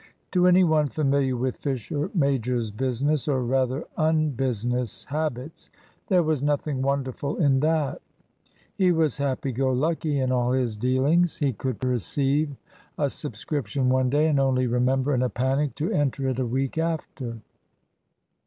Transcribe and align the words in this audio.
To 0.31 0.47
any 0.47 0.63
one 0.63 0.87
familiar 0.89 1.35
with 1.37 1.57
Fisher 1.57 2.09
major's 2.15 2.71
business 2.71 3.27
or, 3.27 3.43
rather, 3.43 3.85
unbusiness 3.97 5.03
habits, 5.05 5.69
there 6.07 6.23
was 6.23 6.41
nothing 6.41 6.81
wonderful 6.81 7.37
in 7.37 7.59
that. 7.59 8.01
He 8.73 8.91
was 8.91 9.19
happy 9.19 9.51
go 9.51 9.71
lucky 9.71 10.17
in 10.19 10.31
all 10.31 10.53
his 10.53 10.75
dealings. 10.75 11.37
He 11.37 11.53
could 11.53 11.83
receive 11.85 12.49
a 12.97 13.11
subscription 13.11 13.89
one 13.89 14.09
day, 14.09 14.25
and 14.25 14.39
only 14.39 14.65
remember, 14.65 15.13
in 15.13 15.21
a 15.21 15.29
panic, 15.29 15.75
to 15.75 15.91
enter 15.91 16.27
it 16.29 16.39
a 16.39 16.47
week 16.47 16.79
after. 16.79 17.37